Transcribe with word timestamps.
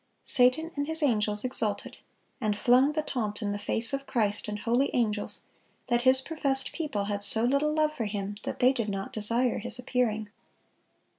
Satan 0.23 0.71
and 0.75 0.87
his 0.87 1.03
angels 1.03 1.45
exulted, 1.45 1.99
and 2.41 2.57
flung 2.57 2.93
the 2.93 3.03
taunt 3.03 3.43
in 3.43 3.51
the 3.51 3.59
face 3.59 3.93
of 3.93 4.07
Christ 4.07 4.47
and 4.47 4.57
holy 4.57 4.89
angels, 4.95 5.41
that 5.89 6.01
His 6.01 6.21
professed 6.21 6.71
people 6.73 7.03
had 7.03 7.23
so 7.23 7.43
little 7.43 7.71
love 7.75 7.93
for 7.93 8.05
Him 8.05 8.37
that 8.41 8.57
they 8.57 8.73
did 8.73 8.89
not 8.89 9.13
desire 9.13 9.59
His 9.59 9.77
appearing. 9.77 10.29